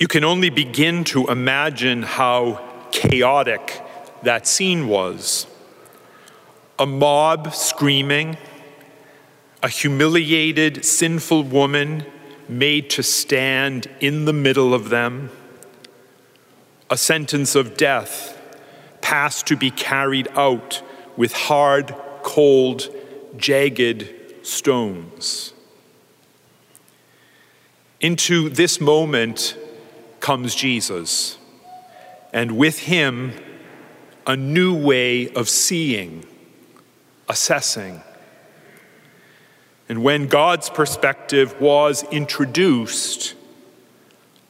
You 0.00 0.08
can 0.08 0.24
only 0.24 0.48
begin 0.48 1.04
to 1.04 1.26
imagine 1.26 2.02
how 2.02 2.66
chaotic 2.90 3.82
that 4.22 4.46
scene 4.46 4.88
was. 4.88 5.46
A 6.78 6.86
mob 6.86 7.52
screaming, 7.52 8.38
a 9.62 9.68
humiliated, 9.68 10.86
sinful 10.86 11.42
woman 11.44 12.06
made 12.48 12.88
to 12.90 13.02
stand 13.02 13.88
in 14.00 14.24
the 14.24 14.32
middle 14.32 14.72
of 14.72 14.88
them, 14.88 15.28
a 16.88 16.96
sentence 16.96 17.54
of 17.54 17.76
death 17.76 18.40
passed 19.02 19.46
to 19.48 19.56
be 19.56 19.70
carried 19.70 20.28
out 20.28 20.80
with 21.18 21.34
hard, 21.34 21.94
cold, 22.22 22.88
jagged 23.36 24.08
stones. 24.46 25.52
Into 28.00 28.48
this 28.48 28.80
moment 28.80 29.58
comes 30.20 30.54
Jesus, 30.54 31.38
and 32.32 32.56
with 32.56 32.80
him, 32.80 33.32
a 34.26 34.36
new 34.36 34.74
way 34.74 35.28
of 35.32 35.48
seeing, 35.48 36.24
assessing. 37.28 38.02
And 39.88 40.04
when 40.04 40.28
God's 40.28 40.70
perspective 40.70 41.60
was 41.60 42.04
introduced, 42.12 43.34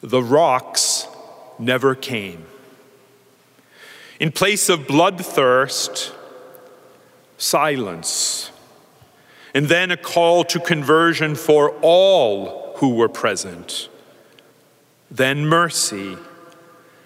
the 0.00 0.22
rocks 0.22 1.08
never 1.58 1.94
came. 1.94 2.46
In 4.20 4.30
place 4.30 4.68
of 4.68 4.80
bloodthirst, 4.80 6.12
silence. 7.36 8.52
And 9.54 9.66
then 9.66 9.90
a 9.90 9.96
call 9.96 10.44
to 10.44 10.60
conversion 10.60 11.34
for 11.34 11.70
all 11.80 12.74
who 12.76 12.94
were 12.94 13.08
present. 13.08 13.88
Then 15.14 15.46
mercy. 15.46 16.18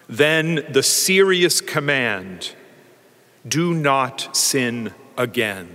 Then 0.09 0.65
the 0.71 0.83
serious 0.83 1.61
command 1.61 2.55
do 3.47 3.75
not 3.75 4.35
sin 4.35 4.95
again. 5.19 5.69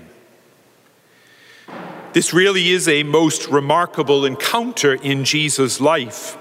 This 2.13 2.33
really 2.33 2.69
is 2.69 2.88
a 2.88 3.03
most 3.03 3.49
remarkable 3.49 4.25
encounter 4.25 4.95
in 4.95 5.25
Jesus' 5.25 5.80
life. 5.80 6.35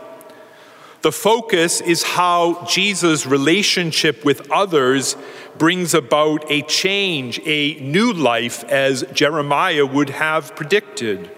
The 1.03 1.13
focus 1.13 1.83
is 1.83 2.03
how 2.03 2.65
Jesus' 2.65 3.27
relationship 3.27 4.25
with 4.25 4.51
others 4.51 5.15
brings 5.59 5.93
about 5.93 6.51
a 6.51 6.63
change, 6.63 7.39
a 7.45 7.75
new 7.81 8.15
life, 8.15 8.65
as 8.65 9.05
Jeremiah 9.13 9.85
would 9.85 10.09
have 10.09 10.57
predicted. 10.57 11.31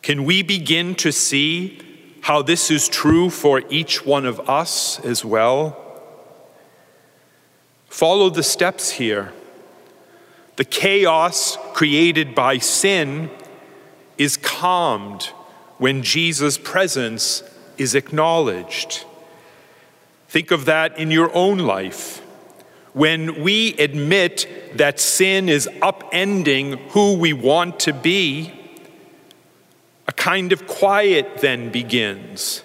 Can 0.00 0.24
we 0.24 0.42
begin 0.42 0.94
to 0.94 1.12
see 1.12 1.89
how 2.22 2.42
this 2.42 2.70
is 2.70 2.88
true 2.88 3.30
for 3.30 3.62
each 3.70 4.04
one 4.04 4.26
of 4.26 4.48
us 4.48 5.00
as 5.00 5.24
well? 5.24 5.76
Follow 7.88 8.30
the 8.30 8.42
steps 8.42 8.90
here. 8.92 9.32
The 10.56 10.64
chaos 10.64 11.56
created 11.72 12.34
by 12.34 12.58
sin 12.58 13.30
is 14.18 14.36
calmed 14.36 15.24
when 15.78 16.02
Jesus' 16.02 16.58
presence 16.58 17.42
is 17.78 17.94
acknowledged. 17.94 19.04
Think 20.28 20.50
of 20.50 20.66
that 20.66 20.98
in 20.98 21.10
your 21.10 21.34
own 21.34 21.58
life. 21.58 22.18
When 22.92 23.42
we 23.42 23.74
admit 23.78 24.76
that 24.76 25.00
sin 25.00 25.48
is 25.48 25.66
upending 25.80 26.78
who 26.90 27.16
we 27.16 27.32
want 27.32 27.80
to 27.80 27.92
be, 27.92 28.59
kind 30.20 30.52
of 30.52 30.66
quiet 30.66 31.38
then 31.38 31.70
begins, 31.70 32.62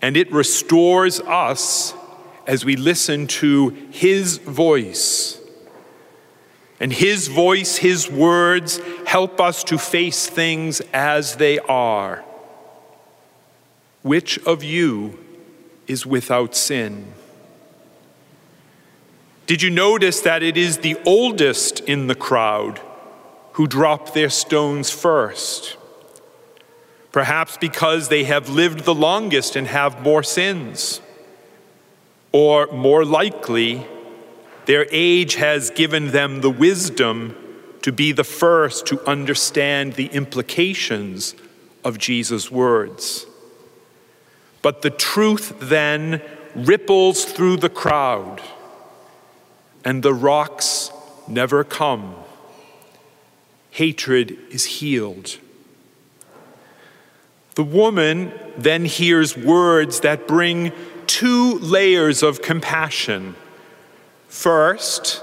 and 0.00 0.16
it 0.16 0.32
restores 0.32 1.20
us 1.20 1.92
as 2.46 2.64
we 2.64 2.74
listen 2.74 3.26
to 3.26 3.68
His 3.90 4.38
voice. 4.38 5.38
And 6.80 6.90
His 6.90 7.28
voice, 7.28 7.76
His 7.76 8.10
words 8.10 8.80
help 9.06 9.42
us 9.42 9.62
to 9.64 9.76
face 9.76 10.26
things 10.26 10.80
as 10.94 11.36
they 11.36 11.58
are. 11.58 12.24
Which 14.00 14.38
of 14.46 14.64
you 14.64 15.18
is 15.86 16.06
without 16.06 16.54
sin? 16.54 17.12
Did 19.46 19.60
you 19.60 19.68
notice 19.68 20.22
that 20.22 20.42
it 20.42 20.56
is 20.56 20.78
the 20.78 20.96
oldest 21.04 21.80
in 21.80 22.06
the 22.06 22.14
crowd 22.14 22.80
who 23.52 23.66
drop 23.66 24.14
their 24.14 24.30
stones 24.30 24.88
first? 24.90 25.76
Perhaps 27.12 27.56
because 27.56 28.08
they 28.08 28.24
have 28.24 28.48
lived 28.48 28.84
the 28.84 28.94
longest 28.94 29.56
and 29.56 29.66
have 29.66 30.02
more 30.02 30.22
sins. 30.22 31.00
Or 32.32 32.68
more 32.68 33.04
likely, 33.04 33.86
their 34.66 34.86
age 34.92 35.34
has 35.34 35.70
given 35.70 36.12
them 36.12 36.40
the 36.40 36.50
wisdom 36.50 37.36
to 37.82 37.90
be 37.90 38.12
the 38.12 38.24
first 38.24 38.86
to 38.86 39.04
understand 39.08 39.94
the 39.94 40.06
implications 40.06 41.34
of 41.84 41.98
Jesus' 41.98 42.50
words. 42.50 43.26
But 44.62 44.82
the 44.82 44.90
truth 44.90 45.56
then 45.58 46.22
ripples 46.54 47.24
through 47.24 47.56
the 47.56 47.70
crowd, 47.70 48.42
and 49.84 50.02
the 50.02 50.14
rocks 50.14 50.92
never 51.26 51.64
come. 51.64 52.14
Hatred 53.70 54.36
is 54.50 54.64
healed. 54.66 55.38
The 57.60 57.64
woman 57.64 58.32
then 58.56 58.86
hears 58.86 59.36
words 59.36 60.00
that 60.00 60.26
bring 60.26 60.72
two 61.06 61.58
layers 61.58 62.22
of 62.22 62.40
compassion. 62.40 63.34
First, 64.28 65.22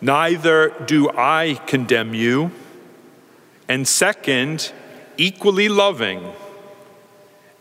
neither 0.00 0.70
do 0.86 1.10
I 1.10 1.60
condemn 1.66 2.14
you. 2.14 2.52
And 3.68 3.86
second, 3.86 4.72
equally 5.18 5.68
loving 5.68 6.32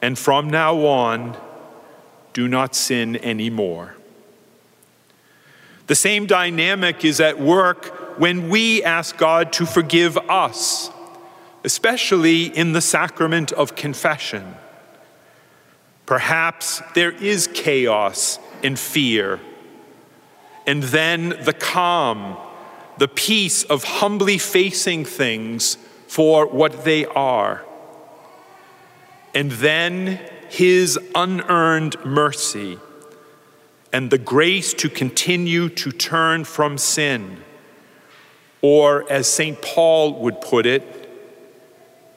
and 0.01 0.17
from 0.17 0.49
now 0.49 0.85
on, 0.85 1.35
do 2.31 2.47
not 2.47 2.75
sin 2.75 3.17
anymore. 3.17 3.95
The 5.87 5.95
same 5.95 6.27
dynamic 6.27 7.03
is 7.03 7.19
at 7.19 7.41
work 7.41 8.17
when 8.17 8.47
we 8.47 8.85
ask 8.85 9.17
God 9.17 9.51
to 9.51 9.65
forgive 9.65 10.17
us, 10.29 10.89
especially 11.63 12.45
in 12.45 12.73
the 12.73 12.81
sacrament 12.81 13.51
of 13.51 13.75
confession. 13.75 14.55
Perhaps 16.05 16.81
there 16.95 17.11
is 17.11 17.47
chaos 17.47 18.39
and 18.63 18.77
fear, 18.77 19.39
and 20.67 20.83
then 20.83 21.29
the 21.43 21.53
calm, 21.53 22.37
the 22.97 23.07
peace 23.07 23.63
of 23.63 23.83
humbly 23.83 24.37
facing 24.37 25.05
things 25.05 25.77
for 26.07 26.45
what 26.45 26.83
they 26.83 27.05
are 27.05 27.63
and 29.33 29.51
then 29.51 30.19
his 30.49 30.99
unearned 31.15 32.03
mercy 32.05 32.77
and 33.93 34.09
the 34.09 34.17
grace 34.17 34.73
to 34.73 34.89
continue 34.89 35.69
to 35.69 35.91
turn 35.91 36.43
from 36.43 36.77
sin, 36.77 37.37
or 38.61 39.09
as 39.11 39.27
St. 39.27 39.61
Paul 39.61 40.19
would 40.21 40.39
put 40.39 40.65
it, 40.65 41.00